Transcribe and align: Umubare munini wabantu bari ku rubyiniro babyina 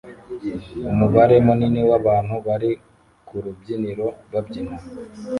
Umubare 0.91 1.35
munini 1.45 1.81
wabantu 1.89 2.35
bari 2.47 2.71
ku 3.27 3.35
rubyiniro 3.43 4.07
babyina 4.31 4.75